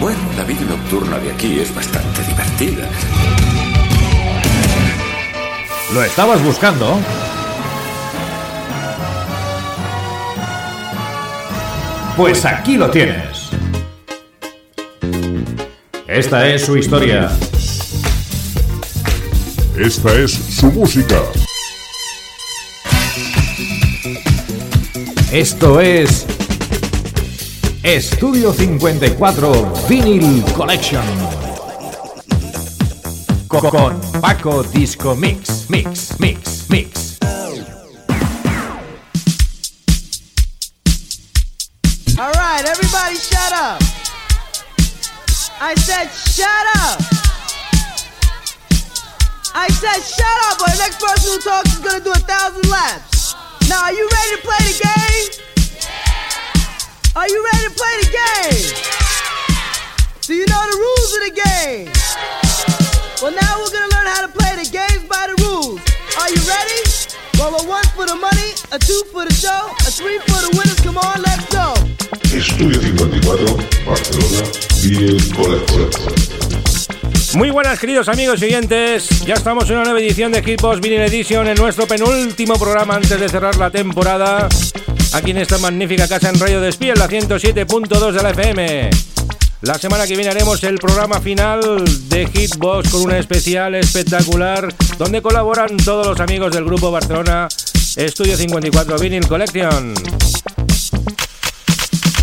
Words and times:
Bueno, 0.00 0.20
la 0.36 0.44
vida 0.44 0.60
nocturna 0.68 1.18
de 1.18 1.32
aquí 1.32 1.60
es 1.60 1.74
bastante 1.74 2.22
divertida. 2.24 2.88
¿Lo 5.94 6.02
estabas 6.02 6.42
buscando? 6.42 6.98
Pues 12.16 12.44
aquí 12.44 12.76
lo 12.76 12.90
tienes. 12.90 13.50
Esta 16.06 16.46
es 16.48 16.64
su 16.64 16.76
historia. 16.76 17.30
Esta 19.76 20.12
es 20.12 20.32
su 20.32 20.66
música. 20.66 21.20
Esto 25.32 25.80
es 25.80 26.24
Estudio 27.84 28.52
54 28.52 29.86
Vinyl 29.86 30.42
Collection. 30.54 31.02
Co- 33.46 33.60
Con 33.70 34.00
Paco 34.20 34.62
Disco 34.64 35.14
Mix, 35.14 35.68
Mix, 35.68 36.18
Mix, 36.18 36.66
Mix. 36.70 37.18
All 42.18 42.32
right, 42.32 42.64
everybody 42.66 43.16
shut 43.16 43.52
up. 43.52 43.80
I 45.60 45.74
said 45.76 46.08
shut 46.08 46.66
up. 46.80 47.00
I 49.56 49.68
said 49.68 50.00
shut 50.02 50.38
up, 50.50 50.60
or 50.62 50.70
the 50.72 50.78
next 50.78 51.00
person 51.00 51.32
who 51.32 51.38
talks 51.40 51.72
is 51.74 51.80
gonna 51.80 52.02
do 52.02 52.10
a 52.12 52.22
thousand 52.24 52.68
laps. 52.70 53.34
Now, 53.68 53.82
are 53.84 53.92
you 53.92 54.08
ready 54.10 54.36
to 54.36 54.42
play 54.42 54.72
the 54.72 54.78
game? 54.82 55.53
Are 57.16 57.28
you 57.28 57.44
ready 57.44 57.64
to 57.68 57.70
play 57.70 57.94
the 58.02 58.10
game? 58.10 58.74
Do 60.22 60.34
you 60.34 60.46
know 60.50 60.62
the 60.66 60.78
rules 60.82 61.14
of 61.14 61.20
the 61.22 61.30
game? 61.46 61.86
Well, 63.22 63.30
now 63.30 63.62
we're 63.62 63.70
gonna 63.70 63.86
learn 63.94 64.10
how 64.10 64.26
to 64.26 64.32
play 64.34 64.58
the 64.58 64.66
games 64.66 65.06
by 65.06 65.30
the 65.30 65.38
rules. 65.46 65.78
Are 66.18 66.26
you 66.26 66.42
ready? 66.42 66.82
Well, 67.38 67.54
a 67.54 67.62
one 67.70 67.86
for 67.94 68.06
the 68.06 68.16
money, 68.18 68.58
a 68.74 68.80
two 68.80 69.04
for 69.12 69.24
the 69.24 69.32
show, 69.32 69.70
a 69.86 69.90
three 69.94 70.18
for 70.26 70.42
the 70.42 70.50
winners. 70.58 70.80
Come 70.82 70.98
on, 70.98 71.22
let's 71.22 71.46
go. 71.54 71.78
Estudio 72.34 72.82
54, 72.82 73.62
Barcelona, 73.86 74.42
Vinyl 74.82 75.22
Collection. 75.36 75.86
Muy 77.38 77.50
buenas 77.50 77.78
queridos 77.78 78.08
amigos 78.08 78.42
y 78.42 78.46
oyentes, 78.46 79.08
ya 79.24 79.34
estamos 79.34 79.70
en 79.70 79.76
una 79.76 79.84
nueva 79.84 80.00
edición 80.00 80.32
de 80.32 80.42
Hitbox 80.42 80.80
Vinyl 80.80 81.02
Edition 81.02 81.46
en 81.46 81.54
nuestro 81.56 81.86
penúltimo 81.86 82.54
programa 82.54 82.96
antes 82.96 83.20
de 83.20 83.28
cerrar 83.28 83.54
la 83.56 83.70
temporada 83.70 84.48
aquí 85.14 85.30
en 85.30 85.38
esta 85.38 85.58
magnífica 85.58 86.08
casa 86.08 86.28
en 86.28 86.40
Radio 86.40 86.60
Despí 86.60 86.90
en 86.90 86.98
la 86.98 87.08
107.2 87.08 88.12
de 88.12 88.22
la 88.22 88.30
FM. 88.30 88.90
La 89.62 89.74
semana 89.74 90.06
que 90.06 90.16
viene 90.16 90.30
haremos 90.30 90.62
el 90.64 90.78
programa 90.78 91.20
final 91.20 91.60
de 92.08 92.26
Hitbox 92.26 92.90
con 92.90 93.02
un 93.02 93.12
especial 93.12 93.76
espectacular 93.76 94.74
donde 94.98 95.22
colaboran 95.22 95.76
todos 95.76 96.06
los 96.06 96.20
amigos 96.20 96.52
del 96.52 96.64
grupo 96.64 96.90
Barcelona 96.90 97.48
Estudio 97.96 98.36
54 98.36 98.98
Vinyl 98.98 99.26
Collection. 99.28 99.94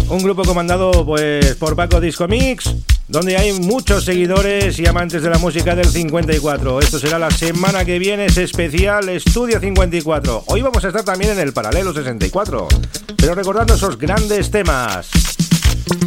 Un 0.10 0.24
grupo 0.24 0.44
comandado 0.44 1.06
pues 1.06 1.56
por 1.56 1.78
Paco 1.78 2.02
Disco 2.02 2.28
Mix, 2.28 2.76
donde 3.12 3.36
hay 3.36 3.52
muchos 3.52 4.06
seguidores 4.06 4.80
y 4.80 4.88
amantes 4.88 5.22
de 5.22 5.30
la 5.30 5.38
música 5.38 5.76
del 5.76 5.86
54. 5.86 6.80
Esto 6.80 6.98
será 6.98 7.20
la 7.20 7.30
semana 7.30 7.84
que 7.84 8.00
viene, 8.00 8.28
es 8.28 8.38
especial 8.38 9.10
Estudio 9.10 9.60
54. 9.60 10.46
Hoy 10.48 10.62
vamos 10.62 10.86
a 10.86 10.88
estar 10.88 11.04
también 11.04 11.32
en 11.32 11.40
el 11.40 11.52
Paralelo 11.52 11.94
64, 11.94 12.70
pero 13.18 13.36
recordando 13.36 13.76
esos 13.76 13.98
grandes 13.98 14.50
temas. 14.50 15.10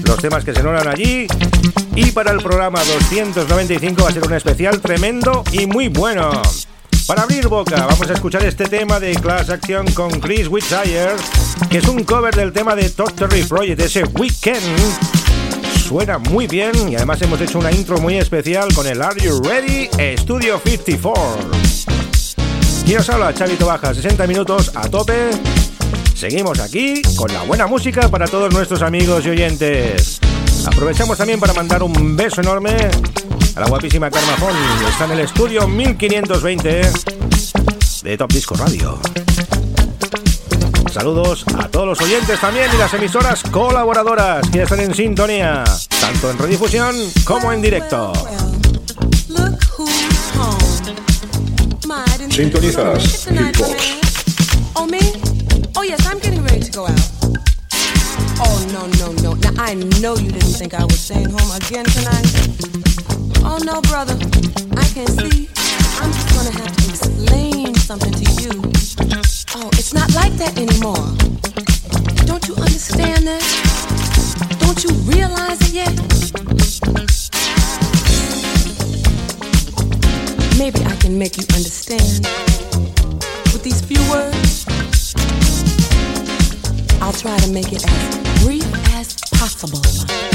Los 0.06 0.16
temas 0.16 0.46
que 0.46 0.54
se 0.54 0.62
nombran 0.62 0.88
allí. 0.88 1.26
Y 1.94 2.10
para 2.12 2.32
el 2.32 2.38
programa 2.38 2.82
295 2.82 4.02
va 4.02 4.08
a 4.08 4.12
ser 4.12 4.26
un 4.26 4.32
especial 4.32 4.80
tremendo 4.80 5.44
y 5.52 5.66
muy 5.66 5.88
bueno. 5.88 6.30
Para 7.06 7.24
abrir 7.24 7.48
boca, 7.48 7.84
vamos 7.84 8.08
a 8.08 8.14
escuchar 8.14 8.46
este 8.46 8.64
tema 8.64 8.98
de 8.98 9.14
Class 9.16 9.50
Action 9.50 9.92
con 9.92 10.10
Chris 10.20 10.48
Whitshire, 10.48 11.16
que 11.68 11.78
es 11.78 11.84
un 11.86 12.02
cover 12.04 12.34
del 12.34 12.50
tema 12.50 12.74
de 12.74 12.88
Terry 12.88 13.42
Project, 13.42 13.80
ese 13.80 14.04
Weekend. 14.04 15.13
Suena 15.84 16.16
muy 16.16 16.46
bien 16.46 16.72
y 16.88 16.96
además 16.96 17.20
hemos 17.20 17.38
hecho 17.42 17.58
una 17.58 17.70
intro 17.70 17.98
muy 17.98 18.16
especial 18.16 18.72
con 18.72 18.86
el 18.86 19.02
Are 19.02 19.20
You 19.20 19.42
Ready? 19.42 19.90
Studio 20.16 20.58
54. 20.58 21.50
Y 22.86 22.94
os 22.94 23.08
habla 23.10 23.34
Chavito 23.34 23.66
Baja, 23.66 23.92
60 23.92 24.26
minutos 24.26 24.72
a 24.74 24.88
tope. 24.88 25.30
Seguimos 26.14 26.58
aquí 26.60 27.02
con 27.16 27.30
la 27.34 27.42
buena 27.42 27.66
música 27.66 28.08
para 28.08 28.26
todos 28.26 28.50
nuestros 28.50 28.80
amigos 28.80 29.26
y 29.26 29.30
oyentes. 29.30 30.20
Aprovechamos 30.66 31.18
también 31.18 31.38
para 31.38 31.52
mandar 31.52 31.82
un 31.82 32.16
beso 32.16 32.40
enorme 32.40 32.74
a 33.54 33.60
la 33.60 33.66
guapísima 33.66 34.10
Karma 34.10 34.36
Fon. 34.38 34.56
Está 34.88 35.04
en 35.04 35.10
el 35.12 35.20
estudio 35.20 35.68
1520 35.68 36.80
de 38.04 38.16
Top 38.16 38.32
Disco 38.32 38.54
Radio. 38.54 38.98
Saludos 40.94 41.44
a 41.58 41.66
todos 41.66 41.88
los 41.88 42.00
oyentes 42.02 42.40
también 42.40 42.70
y 42.72 42.78
las 42.78 42.94
emisoras 42.94 43.42
colaboradoras 43.50 44.48
que 44.48 44.62
están 44.62 44.78
en 44.78 44.94
sintonía, 44.94 45.64
tanto 46.00 46.30
en 46.30 46.38
redifusión 46.38 46.94
como 47.24 47.50
en 47.50 47.60
directo. 47.60 48.12
Sintonizas 52.30 53.26
Hitbox. 53.26 53.74
Oh, 54.74 54.86
me? 54.86 55.00
Oh, 55.74 55.82
yes, 55.82 56.06
I'm 56.06 56.20
getting 56.20 56.44
ready 56.44 56.60
to 56.60 56.70
go 56.70 56.86
out. 56.86 57.00
Oh, 58.38 58.64
no, 58.72 58.86
no, 59.00 59.10
no. 59.20 59.34
Now, 59.34 59.64
I 59.64 59.74
know 60.00 60.14
you 60.14 60.30
didn't 60.30 60.54
think 60.54 60.74
I 60.74 60.84
was 60.84 61.00
staying 61.00 61.28
home 61.28 61.50
again 61.56 61.86
tonight. 61.86 62.30
Oh, 63.42 63.58
no, 63.64 63.80
brother. 63.82 64.14
I 64.76 64.86
can 64.94 65.08
see. 65.08 65.63
Gonna 66.44 66.58
have 66.58 66.76
to 66.76 66.90
explain 66.90 67.74
something 67.74 68.12
to 68.12 68.42
you. 68.42 68.50
Oh, 69.54 69.70
it's 69.78 69.94
not 69.94 70.14
like 70.14 70.32
that 70.34 70.52
anymore. 70.58 71.00
Don't 72.26 72.46
you 72.46 72.54
understand 72.56 73.26
that? 73.26 73.40
Don't 74.60 74.84
you 74.84 74.90
realize 75.08 75.58
it 75.62 75.72
yet? 75.72 75.94
Maybe 80.58 80.84
I 80.84 80.96
can 80.96 81.18
make 81.18 81.38
you 81.38 81.44
understand 81.54 82.28
with 83.54 83.62
these 83.62 83.80
few 83.80 84.02
words. 84.10 84.66
I'll 87.00 87.14
try 87.14 87.38
to 87.38 87.50
make 87.52 87.72
it 87.72 87.82
as 87.88 88.44
brief 88.44 88.66
as 88.92 89.14
possible. 89.32 90.33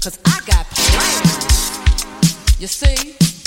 Cause 0.00 0.16
I 0.24 0.40
got 0.46 0.64
plans. 0.70 2.60
You 2.60 2.68
see? 2.68 3.37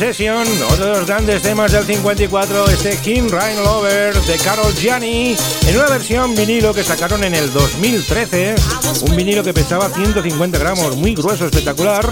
Session, 0.00 0.46
otro 0.70 0.86
de 0.86 0.92
los 0.92 1.06
grandes 1.06 1.42
temas 1.42 1.72
del 1.72 1.84
54, 1.84 2.70
este 2.70 2.96
King 2.96 3.28
Ryan 3.28 3.62
Lover 3.62 4.14
de 4.14 4.38
Carol 4.38 4.72
Gianni, 4.74 5.36
en 5.66 5.76
una 5.76 5.88
versión 5.90 6.34
vinilo 6.34 6.72
que 6.72 6.82
sacaron 6.82 7.22
en 7.22 7.34
el 7.34 7.52
2013, 7.52 8.54
un 9.02 9.14
vinilo 9.14 9.44
que 9.44 9.52
pesaba 9.52 9.90
150 9.90 10.58
gramos, 10.58 10.96
muy 10.96 11.14
grueso, 11.14 11.44
espectacular, 11.44 12.08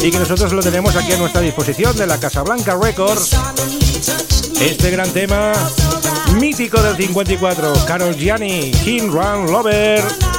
y 0.00 0.10
que 0.10 0.18
nosotros 0.18 0.50
lo 0.54 0.62
tenemos 0.62 0.96
aquí 0.96 1.12
a 1.12 1.18
nuestra 1.18 1.42
disposición 1.42 1.94
de 1.98 2.06
la 2.06 2.18
Casablanca 2.18 2.74
Records. 2.74 3.36
Este 4.58 4.90
gran 4.90 5.10
tema 5.10 5.52
mítico 6.40 6.80
del 6.80 6.96
54, 6.96 7.74
Carol 7.86 8.16
Gianni, 8.16 8.70
King 8.82 9.10
Ryan 9.12 9.52
Lover. 9.52 10.35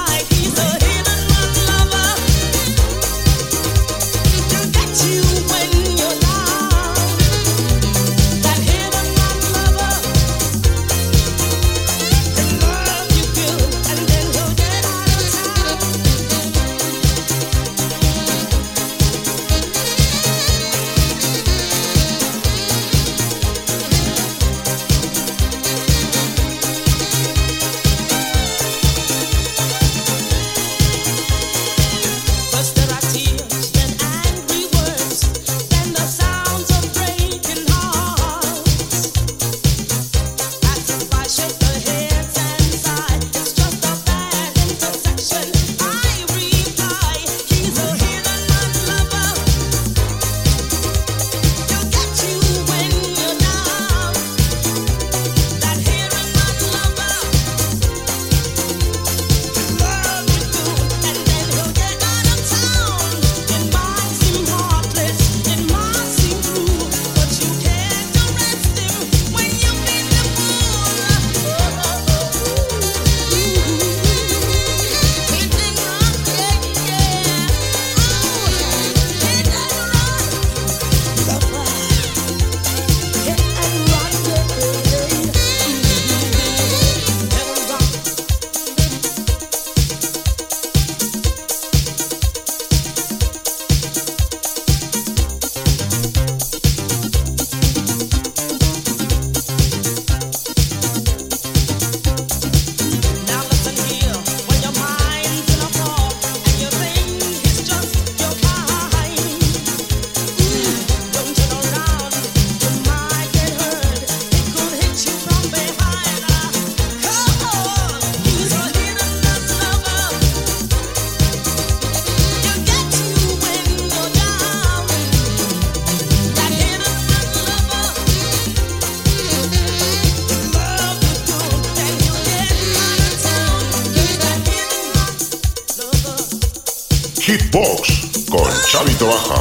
Con 138.88 138.96
Chavito 138.96 139.08
Baja. 139.08 139.37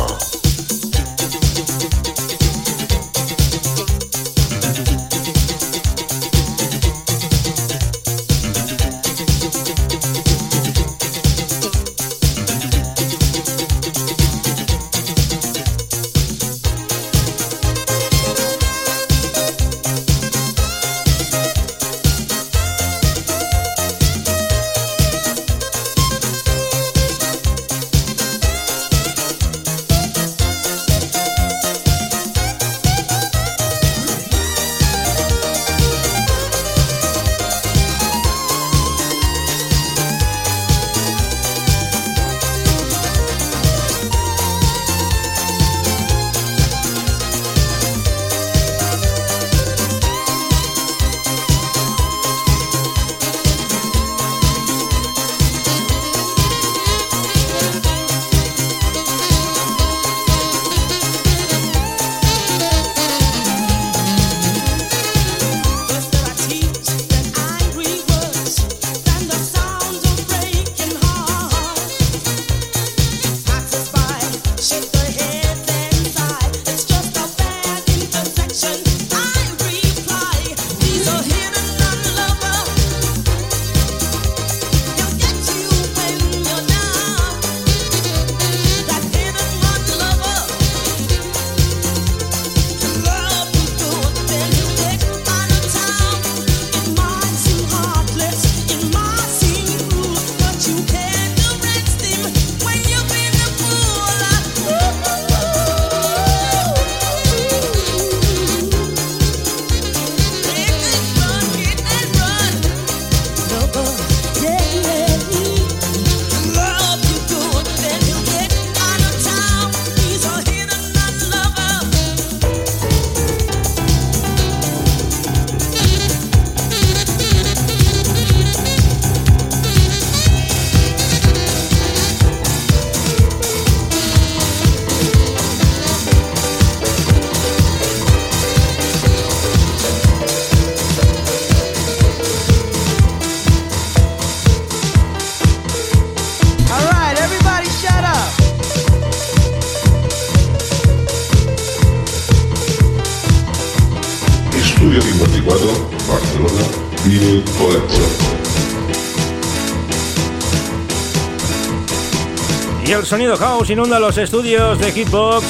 Sonido 163.07 163.37
house 163.37 163.71
inunda 163.71 164.01
los 164.01 164.19
estudios 164.19 164.81
de 164.81 164.91
Hitbox. 164.91 165.45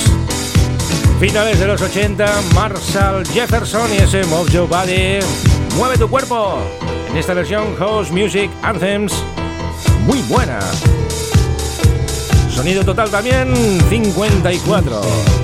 Finales 1.18 1.58
de 1.58 1.66
los 1.66 1.80
80, 1.80 2.26
Marshall 2.54 3.26
Jefferson 3.26 3.90
y 3.94 3.96
ese 3.96 4.24
Move 4.24 4.50
Your 4.50 4.68
Body. 4.68 5.20
Mueve 5.76 5.96
tu 5.96 6.08
cuerpo. 6.08 6.58
En 7.10 7.16
esta 7.16 7.32
versión 7.32 7.74
House 7.76 8.10
Music 8.10 8.50
Anthems. 8.62 9.14
Muy 10.04 10.20
buena. 10.22 10.58
Sonido 12.50 12.84
total 12.84 13.10
también 13.10 13.54
54. 13.88 15.35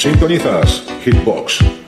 Sintonizas 0.00 0.82
Hitbox. 1.04 1.79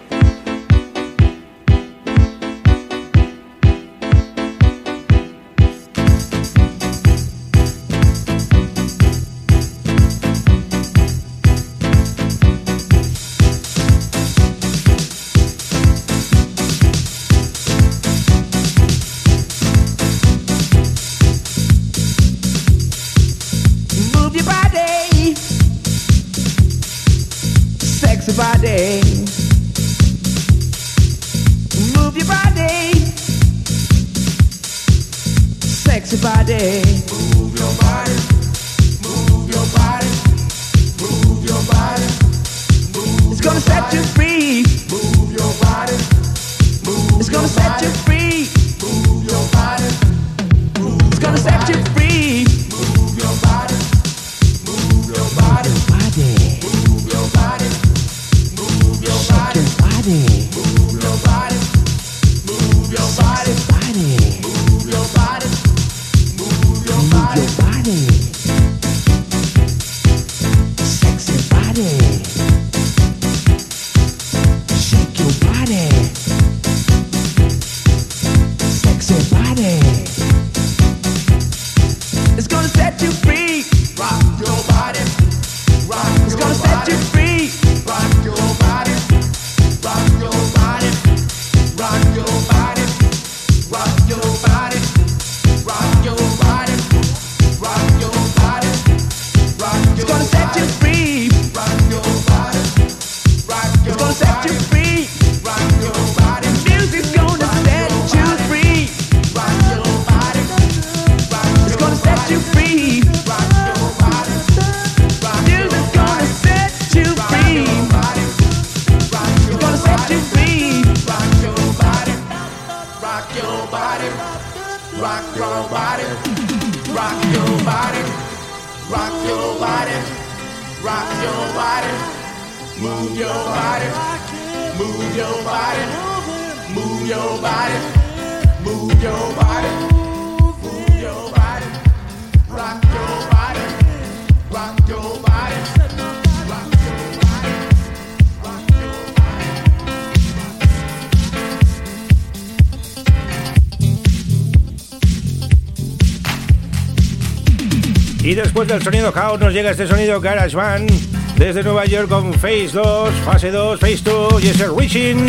Del 158.66 158.82
sonido 158.82 159.10
house 159.12 159.40
nos 159.40 159.52
llega 159.52 159.70
este 159.72 159.88
sonido 159.88 160.20
GarageBand 160.20 160.90
desde 161.36 161.64
Nueva 161.64 161.84
York 161.84 162.08
con 162.08 162.32
Phase 162.32 162.70
2, 162.72 163.14
Fase 163.24 163.50
2, 163.50 163.80
Phase 163.80 164.02
2 164.04 164.44
y 164.44 164.48
ese 164.48 164.68
Reaching. 164.68 165.26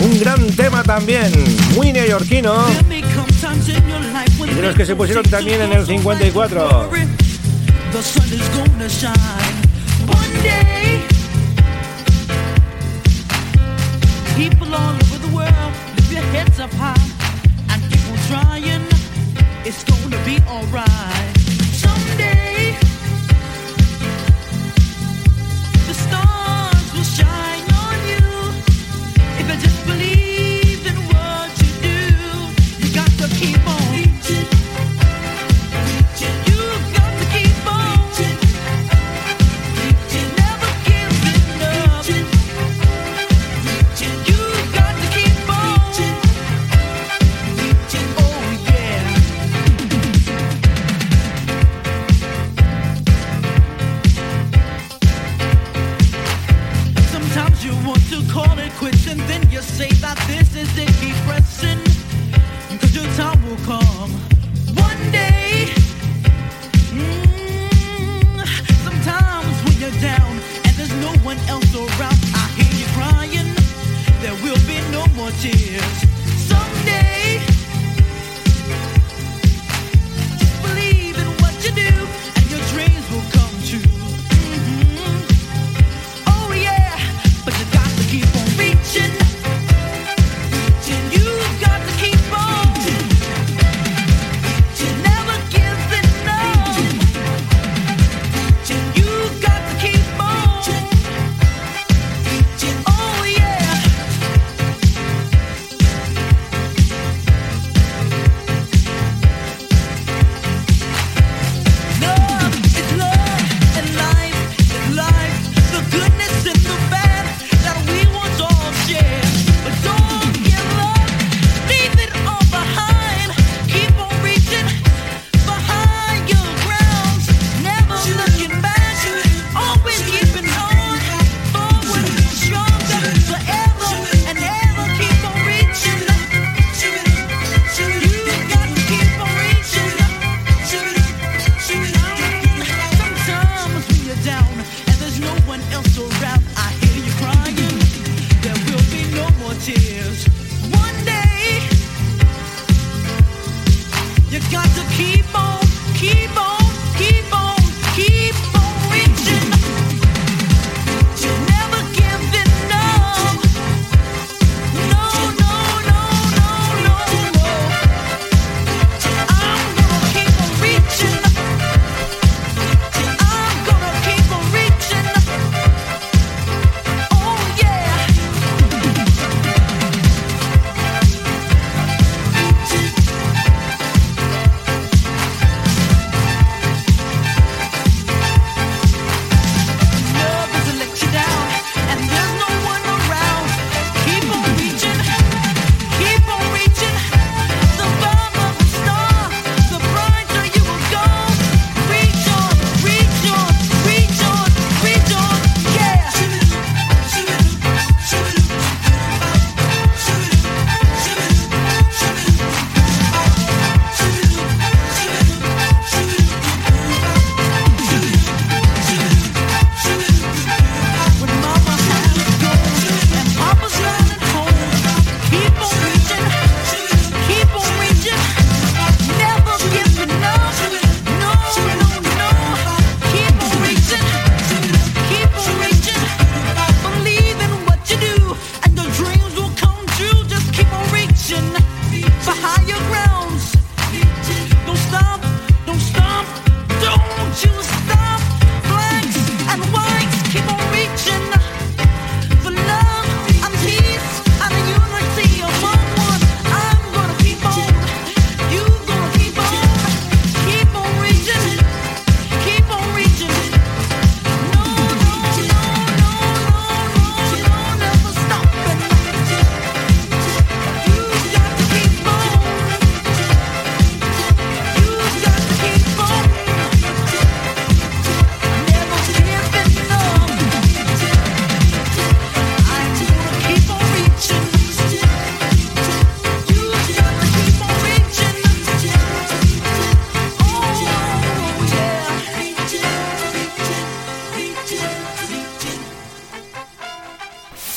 Un 0.00 0.20
gran 0.20 0.46
tema 0.56 0.82
también, 0.82 1.30
muy 1.74 1.92
neoyorquino. 1.92 2.54
Y 4.40 4.54
de 4.54 4.62
los 4.62 4.74
que 4.74 4.86
se 4.86 4.96
pusieron 4.96 5.24
también 5.24 5.60
en 5.62 5.72
el 5.72 5.84
54. 5.84 6.90
People 14.36 14.74
all 14.74 14.94
over 14.94 15.18
the 15.18 15.32
world, 15.32 15.72
lift 15.96 16.12
your 16.12 16.22
heads 16.32 16.58
up 16.58 16.70
high 16.72 16.94
and 17.70 17.82
keep 17.90 18.00
on 18.10 18.18
trying. 18.28 18.82
It's 19.64 19.84
gonna 19.84 20.18
be 20.24 20.38
alright. 20.48 20.93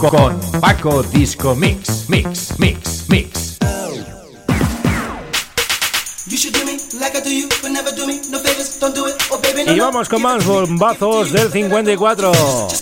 con, 0.00 0.40
Paco 0.60 1.02
Disco 1.02 1.54
Mix, 1.54 2.08
Mix, 2.08 2.58
Mix, 2.58 3.04
Mix. 3.08 3.58
Y 9.66 9.78
vamos 9.78 10.08
con 10.08 10.22
más 10.22 10.44
bombazos 10.46 11.32
del 11.32 11.50
54. 11.50 12.32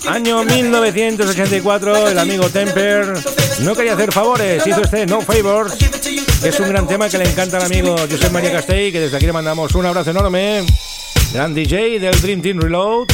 Año 0.07 0.43
1984, 0.43 2.09
el 2.09 2.19
amigo 2.19 2.49
Temper 2.49 3.13
no 3.61 3.75
quería 3.75 3.93
hacer 3.93 4.11
favores, 4.11 4.65
hizo 4.65 4.81
este 4.81 5.05
No 5.05 5.21
Favors. 5.21 5.75
Es 6.43 6.59
un 6.59 6.69
gran 6.69 6.87
tema 6.87 7.09
que 7.09 7.17
le 7.17 7.25
encanta 7.25 7.57
al 7.57 7.63
amigo 7.63 7.95
José 7.97 8.29
María 8.29 8.51
Castell, 8.51 8.91
que 8.91 9.01
desde 9.01 9.17
aquí 9.17 9.25
le 9.25 9.33
mandamos 9.33 9.75
un 9.75 9.85
abrazo 9.85 10.11
enorme. 10.11 10.65
Gran 11.33 11.53
DJ 11.53 11.99
del 11.99 12.19
Dream 12.21 12.41
Team 12.41 12.59
Reload. 12.59 13.07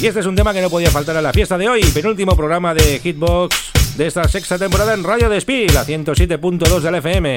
Y 0.00 0.06
este 0.06 0.20
es 0.20 0.26
un 0.26 0.34
tema 0.34 0.52
que 0.52 0.60
no 0.60 0.70
podía 0.70 0.90
faltar 0.90 1.16
a 1.16 1.22
la 1.22 1.32
fiesta 1.32 1.56
de 1.56 1.68
hoy, 1.68 1.82
penúltimo 1.84 2.36
programa 2.36 2.74
de 2.74 3.00
Hitbox 3.00 3.72
de 3.96 4.06
esta 4.06 4.28
sexta 4.28 4.58
temporada 4.58 4.94
en 4.94 5.04
Radio 5.04 5.28
Despí, 5.28 5.68
la 5.68 5.84
107.2 5.86 6.80
del 6.80 6.94
FM. 6.96 7.36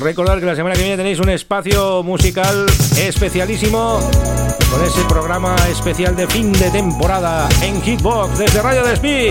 Recordar 0.00 0.40
que 0.40 0.46
la 0.46 0.56
semana 0.56 0.74
que 0.74 0.82
viene 0.82 0.96
tenéis 0.96 1.20
un 1.20 1.30
espacio 1.30 2.02
musical 2.02 2.66
especialísimo 2.98 4.00
con 4.70 4.84
ese 4.84 5.04
programa 5.08 5.54
especial 5.70 6.16
de 6.16 6.26
fin 6.26 6.52
de 6.52 6.70
temporada 6.70 7.48
en 7.62 7.80
Hitbox 7.80 8.38
desde 8.38 8.60
Radio 8.60 8.82
Despí. 8.82 9.30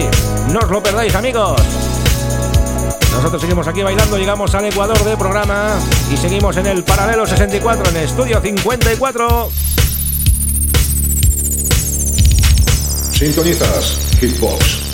No 0.51 0.59
os 0.59 0.71
lo 0.71 0.81
perdáis, 0.81 1.13
amigos. 1.15 1.61
Nosotros 3.11 3.41
seguimos 3.41 3.67
aquí 3.67 3.83
bailando, 3.83 4.17
llegamos 4.17 4.55
al 4.55 4.65
Ecuador 4.65 5.03
de 5.03 5.17
programa 5.17 5.77
y 6.11 6.17
seguimos 6.17 6.57
en 6.57 6.65
el 6.65 6.83
paralelo 6.83 7.27
64 7.27 7.91
en 7.91 7.97
Estudio 7.97 8.41
54. 8.41 9.51
Sintonizas 13.23 13.97
Hitbox. 14.19 14.92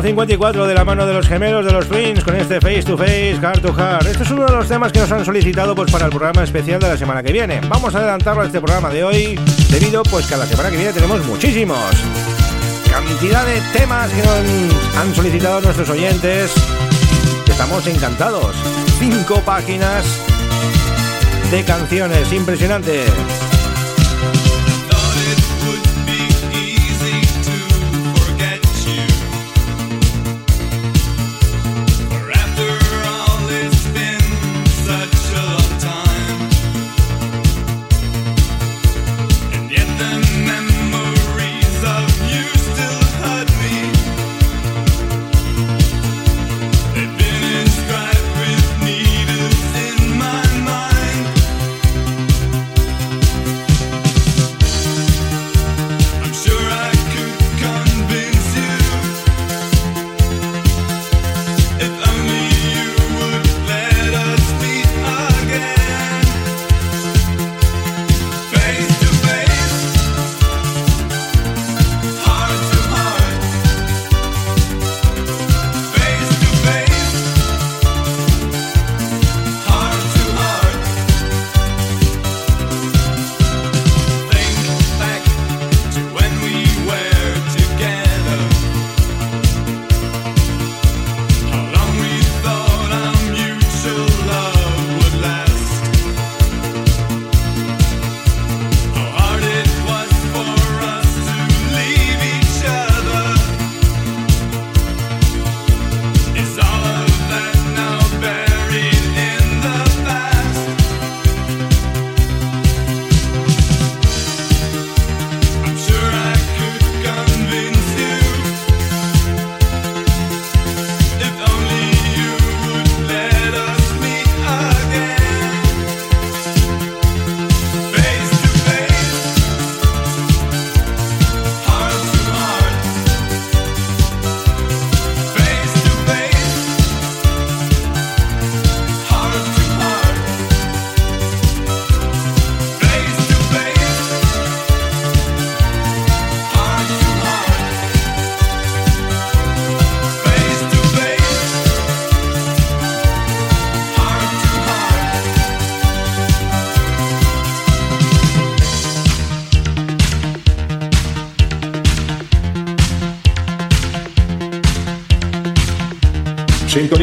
Vuelta 0.00 0.08
lo 0.08 0.08
disco 0.08 0.20
al 0.20 0.28
54 0.56 0.66
de 0.66 0.74
la 0.74 0.84
mano 0.84 1.06
de 1.06 1.12
los 1.12 1.26
gemelos 1.28 1.64
de 1.64 1.72
los 1.72 1.86
Twins 1.86 2.24
con 2.24 2.34
este 2.34 2.60
Face 2.60 2.84
to 2.84 2.96
Face, 2.96 3.38
Heart 3.40 3.60
to 3.60 3.74
Heart. 3.74 4.06
Este 4.06 4.22
es 4.22 4.30
uno 4.30 4.46
de 4.46 4.52
los 4.52 4.66
temas 4.66 4.92
que 4.92 5.00
nos 5.00 5.12
han 5.12 5.24
solicitado 5.24 5.74
pues 5.74 5.90
para 5.90 6.06
el 6.06 6.10
programa 6.10 6.42
especial 6.42 6.80
de 6.80 6.88
la 6.88 6.96
semana 6.96 7.22
que 7.22 7.32
viene. 7.32 7.60
Vamos 7.68 7.94
a 7.94 7.98
adelantarlo 7.98 8.42
a 8.42 8.46
este 8.46 8.60
programa 8.60 8.90
de 8.90 9.04
hoy 9.04 9.38
debido 9.70 10.02
pues 10.04 10.26
que 10.26 10.34
a 10.34 10.38
la 10.38 10.46
semana 10.46 10.70
que 10.70 10.76
viene 10.76 10.92
tenemos 10.92 11.24
muchísimos. 11.26 11.78
Cantidad 12.90 13.44
de 13.44 13.60
temas 13.78 14.10
que 14.10 14.22
nos 14.22 14.96
han 14.96 15.14
solicitado 15.14 15.60
nuestros 15.60 15.90
oyentes. 15.90 16.52
Estamos 17.46 17.86
encantados. 17.86 18.56
Cinco 18.98 19.40
páginas 19.44 20.04
de 21.50 21.64
canciones, 21.64 22.32
impresionante. 22.32 23.04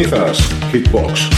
Sintonizas 0.07 0.39
Hitbox. 0.71 1.36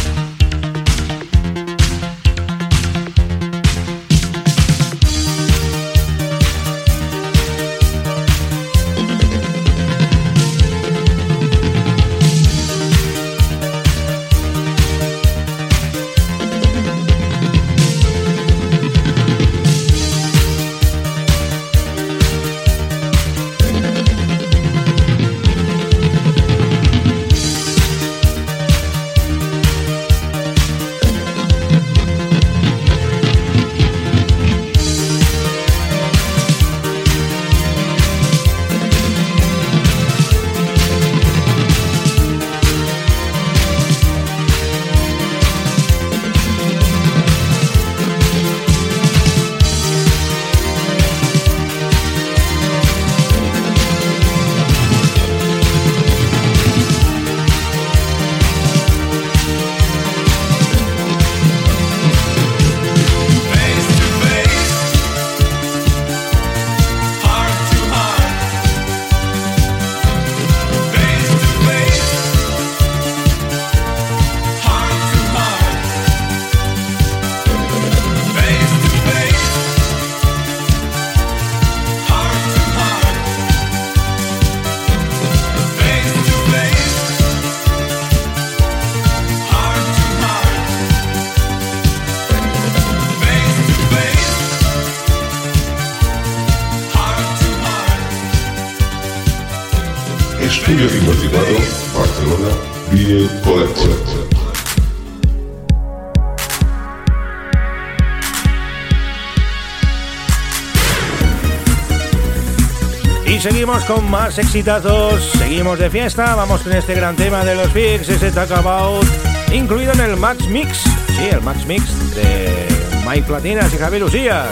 Con 113.89 114.07
más 114.11 114.37
exitazos. 114.37 115.31
Seguimos 115.31 115.79
de 115.79 115.89
fiesta, 115.89 116.35
vamos 116.35 116.61
con 116.61 116.73
este 116.73 116.93
gran 116.93 117.15
tema 117.15 117.43
de 117.43 117.55
los 117.55 117.71
Fix, 117.71 118.07
ese 118.07 118.31
Talk 118.31 118.51
About, 118.51 119.03
incluido 119.51 119.91
en 119.93 120.01
el 120.01 120.15
Max 120.15 120.47
Mix. 120.47 120.83
Sí, 121.07 121.29
el 121.31 121.41
Max 121.41 121.65
Mix 121.65 122.15
de 122.15 122.67
Mike 123.07 123.23
Platinas 123.23 123.73
y 123.73 123.77
Javier 123.77 124.03
Lucía. 124.03 124.45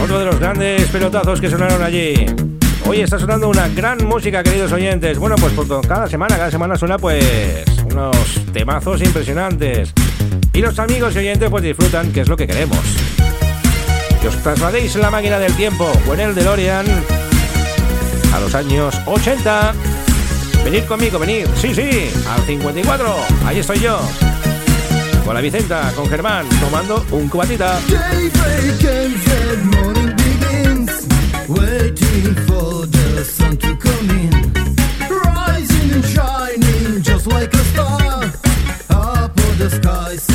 Otro 0.00 0.20
de 0.20 0.24
los 0.24 0.38
grandes 0.38 0.88
pelotazos 0.88 1.40
que 1.40 1.50
sonaron 1.50 1.82
allí. 1.82 2.14
Hoy 2.86 3.00
está 3.00 3.18
sonando 3.18 3.48
una 3.48 3.66
gran 3.68 4.06
música, 4.06 4.44
queridos 4.44 4.70
oyentes. 4.70 5.18
Bueno, 5.18 5.34
pues 5.40 5.52
por 5.52 5.84
cada 5.84 6.06
semana, 6.06 6.36
cada 6.36 6.52
semana 6.52 6.76
suena 6.76 6.96
pues 6.96 7.64
unos 7.90 8.16
temazos 8.52 9.02
impresionantes. 9.02 9.92
Y 10.52 10.60
los 10.60 10.78
amigos 10.78 11.12
y 11.16 11.18
oyentes 11.18 11.50
pues 11.50 11.64
disfrutan, 11.64 12.12
que 12.12 12.20
es 12.20 12.28
lo 12.28 12.36
que 12.36 12.46
queremos. 12.46 13.05
Que 14.26 14.30
os 14.30 14.42
trasladéis 14.42 14.96
en 14.96 15.02
la 15.02 15.10
máquina 15.12 15.38
del 15.38 15.54
tiempo 15.54 15.88
o 16.04 16.14
en 16.14 16.18
el 16.18 16.34
DeLorean 16.34 16.84
a 18.34 18.40
los 18.40 18.52
años 18.56 18.92
80. 19.06 19.72
Venid 20.64 20.82
conmigo, 20.86 21.20
venid. 21.20 21.46
Sí, 21.54 21.72
sí, 21.72 22.10
al 22.28 22.42
54. 22.44 23.16
Ahí 23.46 23.60
estoy 23.60 23.78
yo. 23.78 24.00
Con 25.24 25.32
la 25.32 25.40
Vicenta, 25.40 25.92
con 25.94 26.08
Germán, 26.08 26.44
tomando 26.58 27.06
un 27.12 27.28
cubatita. 27.28 27.78
waiting 31.46 32.34
for 32.48 32.84
the 32.84 33.24
sun 33.24 33.56
to 33.58 33.76
come 33.76 34.10
in, 34.10 34.52
rising 35.08 35.92
and 35.92 36.04
shining 36.04 37.00
just 37.00 37.28
like 37.28 37.54
a 37.54 37.64
star 37.70 38.24
up 38.90 39.38
on 39.38 39.58
the 39.58 39.70
sky. 39.70 40.25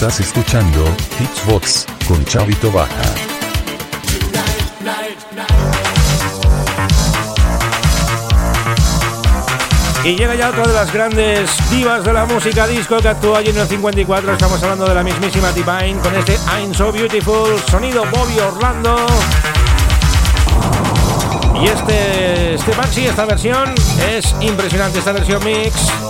Estás 0.00 0.20
escuchando 0.20 0.84
Hitsbox 1.18 1.84
con 2.06 2.24
Chavito 2.24 2.70
Baja. 2.70 3.02
Y 10.04 10.14
llega 10.14 10.36
ya 10.36 10.50
otra 10.50 10.68
de 10.68 10.72
las 10.72 10.92
grandes 10.92 11.50
divas 11.68 12.04
de 12.04 12.12
la 12.12 12.26
música 12.26 12.68
disco 12.68 12.98
que 12.98 13.08
actúa 13.08 13.38
allí 13.38 13.50
en 13.50 13.58
el 13.58 13.66
54. 13.66 14.34
Estamos 14.34 14.62
hablando 14.62 14.86
de 14.86 14.94
la 14.94 15.02
mismísima 15.02 15.50
Divine 15.50 16.00
con 16.00 16.14
este 16.14 16.38
I'm 16.46 16.72
So 16.72 16.92
Beautiful, 16.92 17.58
sonido 17.68 18.04
Bobby 18.12 18.38
Orlando. 18.38 19.04
Y 21.60 21.66
este, 21.66 22.54
este 22.54 22.76
maxi, 22.76 23.06
esta 23.06 23.24
versión, 23.24 23.74
es 24.08 24.32
impresionante, 24.40 25.00
esta 25.00 25.10
versión 25.10 25.42
mix. 25.42 26.07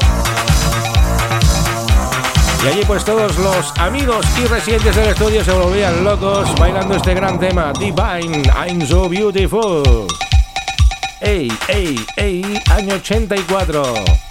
Y 2.64 2.68
allí 2.68 2.82
pues 2.86 3.04
todos 3.04 3.38
los 3.38 3.72
amigos 3.78 4.26
y 4.42 4.46
residentes 4.46 4.94
del 4.96 5.09
estudio 5.09 5.44
se 5.44 5.52
volvían 5.52 6.02
locos 6.02 6.48
bailando 6.59 6.96
este 6.96 7.14
gran 7.14 7.38
tema, 7.38 7.72
Divine, 7.78 8.42
I'm 8.48 8.84
So 8.86 9.09
Beautiful. 9.09 10.06
¡Ey, 11.20 11.52
ey, 11.68 11.98
ey! 12.16 12.62
Año 12.70 12.94
84. 12.94 14.28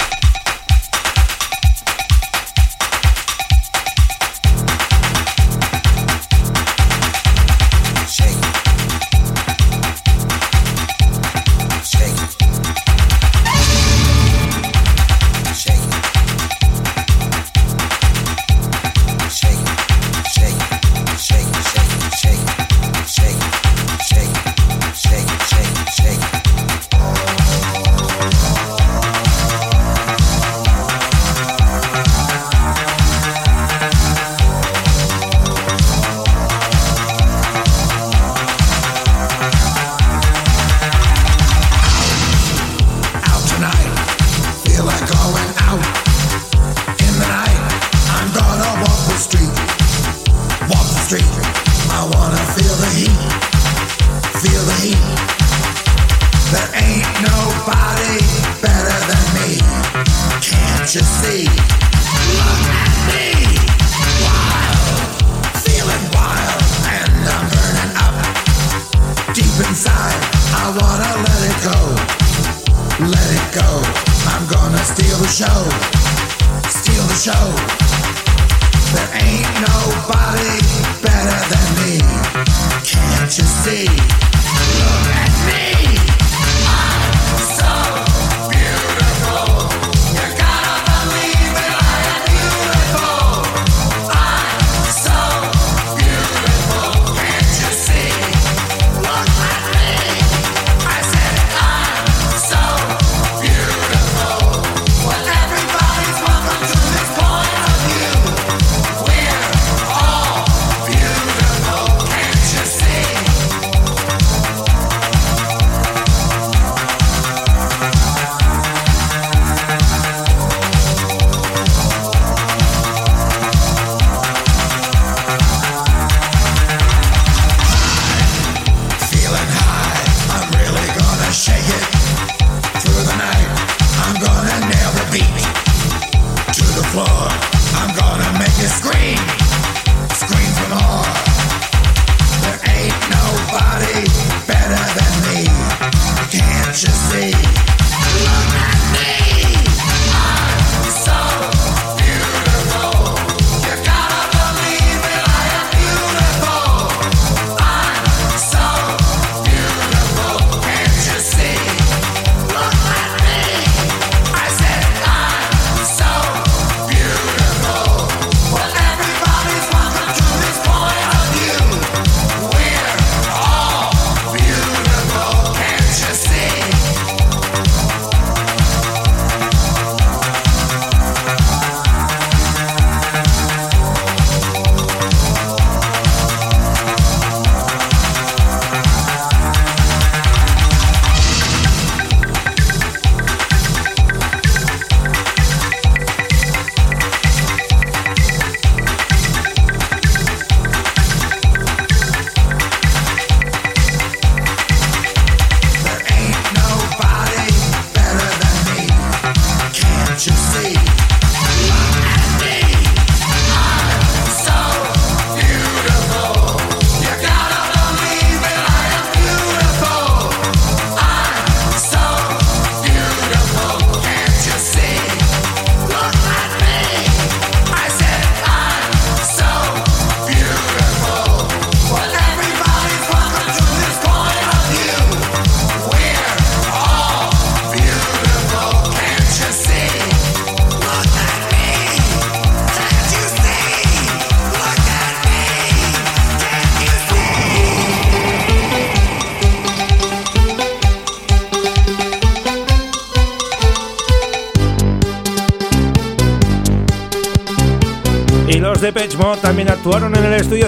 Can't 60.87 60.95
you 60.95 61.01
see? 61.01 61.76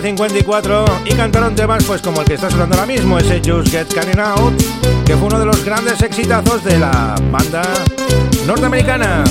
54 0.01 0.85
y 1.05 1.13
cantaron 1.13 1.55
temas 1.55 1.83
pues 1.83 2.01
como 2.01 2.21
el 2.21 2.27
que 2.27 2.35
está 2.35 2.49
sonando 2.49 2.75
ahora 2.75 2.87
mismo, 2.87 3.17
ese 3.17 3.41
Just 3.43 3.69
Get 3.69 3.93
Canning 3.93 4.19
Out, 4.19 4.53
que 5.05 5.15
fue 5.15 5.27
uno 5.27 5.39
de 5.39 5.45
los 5.45 5.63
grandes 5.63 6.01
exitazos 6.01 6.63
de 6.63 6.79
la 6.79 7.15
banda 7.31 7.61
norteamericana. 8.45 9.23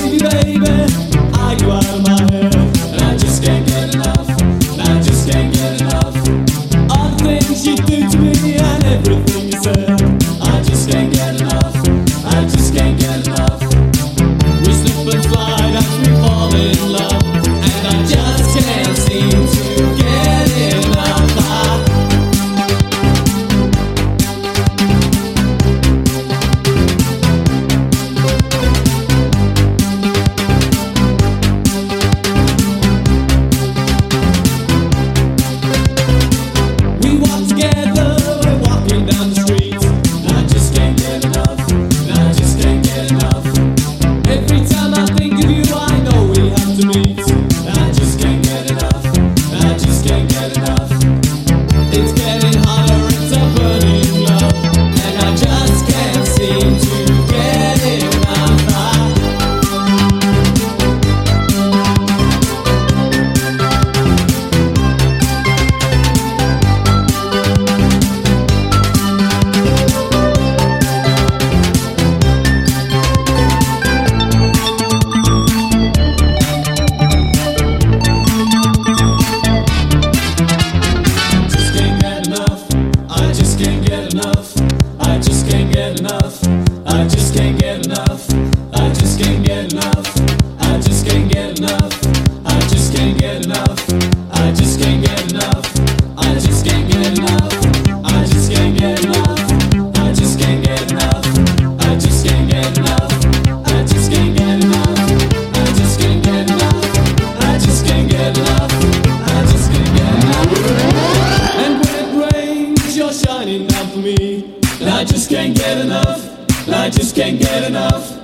I 116.89 116.91
just 116.91 117.15
can't 117.15 117.39
get 117.39 117.65
enough. 117.65 118.19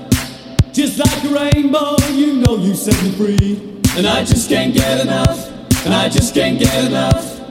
Just 0.72 0.98
like 0.98 1.24
a 1.24 1.28
rainbow, 1.28 1.96
you 2.12 2.36
know 2.36 2.56
you 2.56 2.74
set 2.74 2.96
me 3.02 3.10
free. 3.10 3.82
And 3.94 4.06
I 4.06 4.24
just 4.24 4.48
can't 4.48 4.72
get 4.72 5.02
enough. 5.02 5.50
And 5.84 5.92
I 5.92 6.08
just 6.08 6.32
can't 6.32 6.58
get 6.58 6.86
enough. 6.86 7.42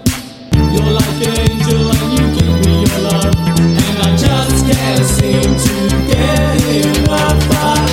You're 0.55 0.91
like 0.91 1.27
an 1.27 1.39
angel 1.39 1.91
and 1.91 2.19
you 2.19 2.41
give 2.41 2.65
me 2.65 2.79
your 2.79 2.99
love. 3.01 3.35
And 3.45 3.99
I 4.01 4.17
just 4.17 4.65
can't 4.65 5.05
seem 5.05 5.43
to 5.43 6.11
get 6.11 6.83
enough. 6.83 7.92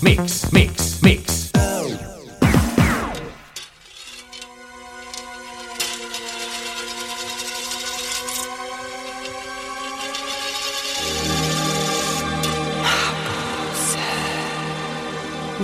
Mix, 0.00 0.52
Mix, 0.52 1.02
Mix. 1.02 1.50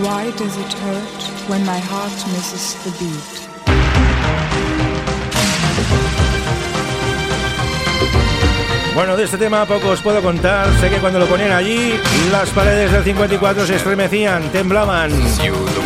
Why 0.02 0.32
does 0.32 0.56
it 0.58 0.72
hurt 0.72 1.22
when 1.48 1.64
my 1.64 1.78
heart 1.78 2.12
misses 2.32 2.74
the 2.82 2.90
beat? 2.98 3.44
Bueno, 8.94 9.16
de 9.16 9.24
este 9.24 9.36
tema 9.36 9.66
poco 9.66 9.88
os 9.88 10.00
puedo 10.00 10.22
contar. 10.22 10.68
Sé 10.80 10.88
que 10.88 10.98
cuando 10.98 11.18
lo 11.18 11.26
ponían 11.26 11.50
allí, 11.50 11.98
las 12.30 12.48
paredes 12.50 12.92
del 12.92 13.02
54 13.02 13.66
se 13.66 13.74
estremecían, 13.74 14.52
temblaban. 14.52 15.10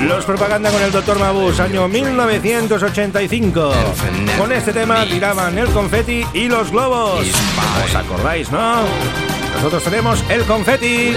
Los 0.07 0.27
propaganda 0.27 0.71
con 0.71 0.83
el 0.83 0.93
Dr. 0.93 1.19
Mabus, 1.19 1.59
año 1.59 1.89
1985. 1.89 3.73
Con 4.37 4.53
este 4.53 4.75
tema 4.75 5.07
tiraban 5.07 5.57
el 5.57 5.69
confeti 5.69 6.23
y 6.35 6.49
los 6.49 6.71
globos. 6.71 7.27
¿Os 7.85 7.95
acordáis, 7.95 8.51
no? 8.53 8.83
Nosotros 9.57 9.83
tenemos 9.83 10.23
el 10.29 10.45
confeti. 10.45 11.17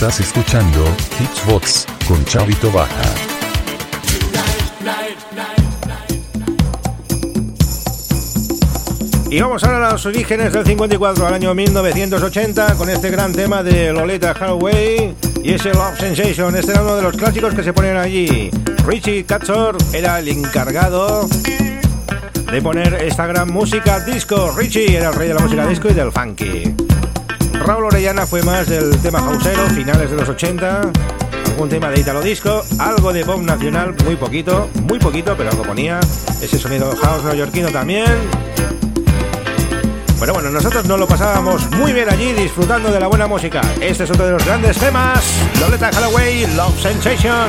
Estás 0.00 0.20
escuchando 0.20 0.82
Hitsbox 1.20 1.86
con 2.08 2.24
Chavito 2.24 2.72
Baja. 2.72 3.02
Y 9.28 9.38
vamos 9.42 9.62
ahora 9.62 9.88
a 9.88 9.92
los 9.92 10.06
orígenes 10.06 10.54
del 10.54 10.64
54 10.64 11.26
al 11.26 11.34
año 11.34 11.54
1980 11.54 12.76
con 12.76 12.88
este 12.88 13.10
gran 13.10 13.34
tema 13.34 13.62
de 13.62 13.92
Loleta 13.92 14.30
Haraway 14.30 15.14
y 15.44 15.52
ese 15.52 15.74
Love 15.74 15.98
Sensation. 15.98 16.56
Este 16.56 16.72
era 16.72 16.80
uno 16.80 16.96
de 16.96 17.02
los 17.02 17.14
clásicos 17.14 17.52
que 17.52 17.62
se 17.62 17.74
ponen 17.74 17.98
allí. 17.98 18.50
Richie 18.86 19.26
Katzor 19.26 19.76
era 19.92 20.18
el 20.18 20.28
encargado 20.28 21.28
de 22.50 22.62
poner 22.62 22.94
esta 22.94 23.26
gran 23.26 23.52
música 23.52 24.00
disco. 24.00 24.50
Richie 24.56 24.96
era 24.96 25.10
el 25.10 25.14
rey 25.14 25.28
de 25.28 25.34
la 25.34 25.40
música 25.40 25.66
disco 25.66 25.90
y 25.90 25.92
del 25.92 26.10
funky. 26.10 26.89
Raúl 27.64 27.84
Orellana 27.84 28.26
fue 28.26 28.42
más 28.42 28.66
del 28.68 28.96
tema 28.98 29.20
houseero, 29.20 29.68
finales 29.70 30.10
de 30.10 30.16
los 30.16 30.28
80. 30.28 30.90
Algún 31.46 31.68
tema 31.68 31.90
de 31.90 32.00
italo 32.00 32.22
disco, 32.22 32.64
algo 32.78 33.12
de 33.12 33.24
pop 33.24 33.40
nacional, 33.40 33.94
muy 34.04 34.16
poquito, 34.16 34.70
muy 34.82 34.98
poquito, 34.98 35.34
pero 35.36 35.50
algo 35.50 35.62
ponía. 35.62 36.00
Ese 36.40 36.58
sonido 36.58 36.94
house 36.96 37.24
neoyorquino 37.24 37.68
también. 37.68 38.06
Pero 40.18 40.34
bueno, 40.34 40.50
nosotros 40.50 40.84
nos 40.86 40.98
lo 40.98 41.06
pasábamos 41.06 41.70
muy 41.72 41.92
bien 41.92 42.08
allí 42.10 42.32
disfrutando 42.32 42.90
de 42.90 43.00
la 43.00 43.06
buena 43.06 43.26
música. 43.26 43.60
Este 43.80 44.04
es 44.04 44.10
otro 44.10 44.26
de 44.26 44.32
los 44.32 44.44
grandes 44.44 44.78
temas, 44.78 45.22
Loleta 45.60 45.90
Holloway, 45.96 46.46
Love 46.56 46.80
Sensation. 46.80 47.48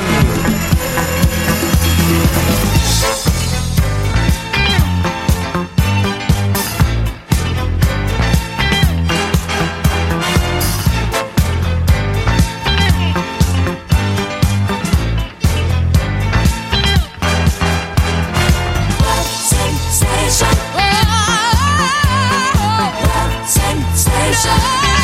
pressure 24.44 25.01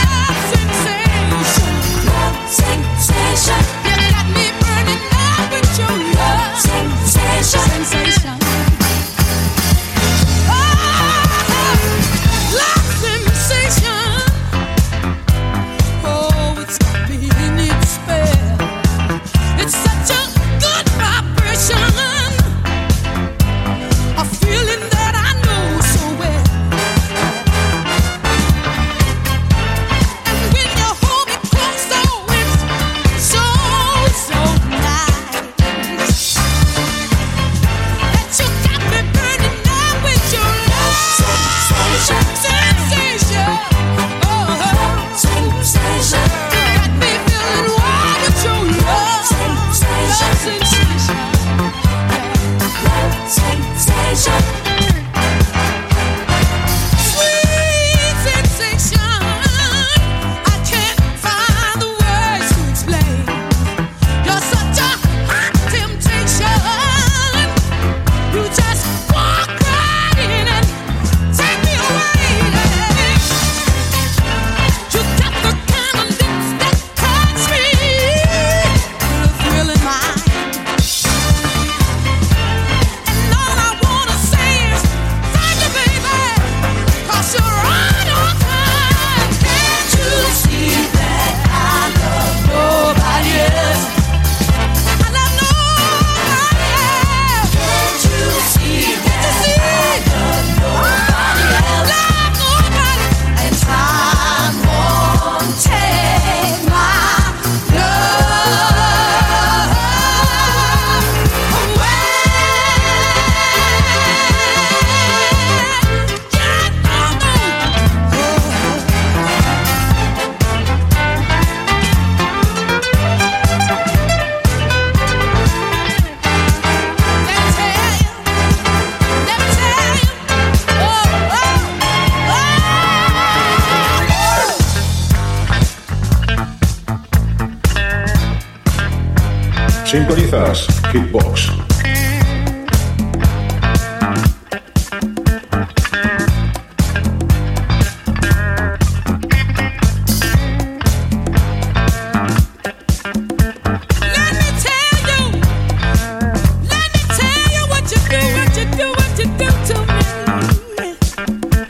Sintonizas 139.99 140.69
Hitbox. 140.93 141.51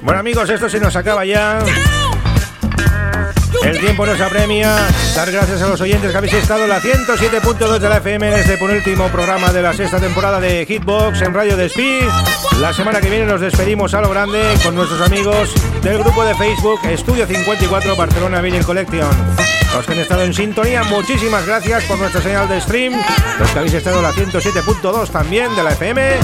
Bueno 0.02 0.20
amigos, 0.20 0.50
esto 0.50 0.68
se 0.68 0.78
nos 0.78 0.94
acaba 0.96 1.24
ya. 1.24 1.60
El 3.62 3.78
tiempo 3.80 4.06
nos 4.06 4.20
apremia. 4.20 4.76
Dar 5.14 5.30
gracias 5.30 5.62
a 5.62 5.68
los 5.68 5.80
oyentes 5.80 6.10
que 6.10 6.16
habéis 6.16 6.34
estado 6.34 6.62
en 6.64 6.70
la 6.70 6.80
107.2 6.80 7.78
de 7.78 7.88
la 7.88 7.98
FM 7.98 8.28
en 8.28 8.38
este 8.38 8.56
penúltimo 8.56 9.08
programa 9.08 9.52
de 9.52 9.62
la 9.62 9.72
sexta 9.72 9.98
temporada 9.98 10.40
de 10.40 10.64
Hitbox 10.64 11.22
en 11.22 11.34
Radio 11.34 11.56
Despí. 11.56 11.98
La 12.60 12.72
semana 12.72 13.00
que 13.00 13.10
viene 13.10 13.26
nos 13.26 13.40
despedimos 13.40 13.94
a 13.94 14.00
lo 14.00 14.10
grande 14.10 14.42
con 14.62 14.74
nuestros 14.74 15.00
amigos 15.00 15.52
del 15.82 15.98
grupo 15.98 16.24
de 16.24 16.34
Facebook 16.34 16.80
Estudio 16.84 17.26
54 17.26 17.96
Barcelona 17.96 18.40
Vinyl 18.40 18.64
Collection. 18.64 19.10
Los 19.74 19.86
que 19.86 19.92
han 19.92 19.98
estado 19.98 20.22
en 20.22 20.32
sintonía, 20.32 20.82
muchísimas 20.84 21.46
gracias 21.46 21.84
por 21.84 21.98
nuestra 21.98 22.22
señal 22.22 22.48
de 22.48 22.60
stream. 22.60 22.94
Los 23.38 23.50
que 23.50 23.58
habéis 23.58 23.74
estado 23.74 23.98
en 23.98 24.02
la 24.04 24.12
107.2 24.12 25.10
también 25.10 25.54
de 25.54 25.62
la 25.62 25.72
FM. 25.72 26.16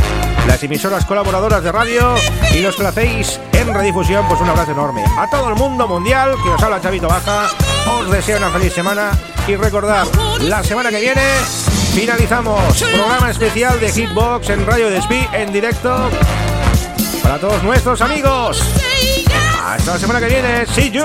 Las 0.46 0.62
emisoras 0.62 1.04
colaboradoras 1.04 1.62
de 1.62 1.72
radio 1.72 2.14
y 2.54 2.60
los 2.60 2.76
que 2.76 2.82
lo 2.82 2.88
hacéis 2.88 3.40
redifusión, 3.74 4.26
pues 4.28 4.40
un 4.40 4.48
abrazo 4.48 4.72
enorme. 4.72 5.04
A 5.18 5.28
todo 5.28 5.48
el 5.48 5.54
mundo 5.56 5.86
mundial 5.86 6.34
que 6.42 6.50
os 6.50 6.62
habla 6.62 6.80
Chavito 6.80 7.08
Baja, 7.08 7.48
os 7.98 8.10
deseo 8.10 8.38
una 8.38 8.50
feliz 8.50 8.72
semana 8.72 9.10
y 9.46 9.56
recordad, 9.56 10.06
la 10.40 10.62
semana 10.62 10.90
que 10.90 11.00
viene 11.00 11.22
finalizamos 11.94 12.82
programa 12.82 13.30
especial 13.30 13.78
de 13.78 13.92
Hitbox 13.92 14.48
en 14.50 14.66
Radio 14.66 14.90
Despí 14.90 15.26
en 15.32 15.52
directo 15.52 16.08
para 17.22 17.38
todos 17.38 17.62
nuestros 17.62 18.00
amigos. 18.00 18.62
Hasta 19.64 19.92
la 19.92 19.98
semana 19.98 20.20
que 20.20 20.26
viene, 20.26 20.66
see 20.66 20.90
you. 20.90 21.04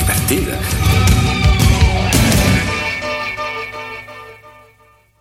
divertida. 0.31 1.10